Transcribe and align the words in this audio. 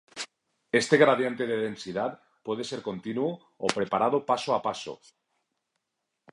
Este 0.71 0.97
gradiente 0.97 1.45
de 1.45 1.57
densidad 1.57 2.19
puede 2.41 2.63
ser 2.63 2.81
continuo 2.81 3.53
o 3.59 3.67
preparado 3.67 4.25
paso 4.29 4.51
a 4.55 4.59
paso. 4.67 4.99